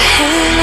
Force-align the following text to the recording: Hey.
Hey. 0.00 0.57